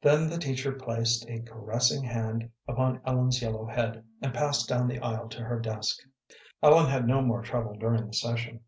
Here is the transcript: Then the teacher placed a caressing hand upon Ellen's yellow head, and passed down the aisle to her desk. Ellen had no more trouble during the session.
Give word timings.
Then 0.00 0.28
the 0.30 0.38
teacher 0.38 0.70
placed 0.70 1.28
a 1.28 1.40
caressing 1.40 2.04
hand 2.04 2.52
upon 2.68 3.00
Ellen's 3.04 3.42
yellow 3.42 3.66
head, 3.66 4.04
and 4.22 4.32
passed 4.32 4.68
down 4.68 4.86
the 4.86 5.00
aisle 5.00 5.28
to 5.30 5.42
her 5.42 5.58
desk. 5.58 5.98
Ellen 6.62 6.86
had 6.88 7.08
no 7.08 7.20
more 7.20 7.42
trouble 7.42 7.74
during 7.74 8.06
the 8.06 8.14
session. 8.14 8.60